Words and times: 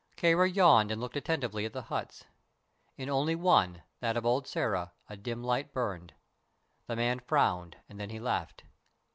Kāra 0.17 0.51
yawned 0.51 0.89
and 0.89 0.99
looked 0.99 1.15
attentively 1.15 1.63
at 1.63 1.73
the 1.73 1.83
huts. 1.83 2.23
In 2.97 3.07
only 3.07 3.35
one, 3.35 3.83
that 3.99 4.17
of 4.17 4.25
old 4.25 4.45
Sĕra, 4.45 4.89
a 5.07 5.15
dim 5.15 5.43
light 5.43 5.73
burned. 5.73 6.15
The 6.87 6.95
man 6.95 7.19
frowned, 7.19 7.77
and 7.87 7.99
then 7.99 8.09
he 8.09 8.19
laughed. 8.19 8.63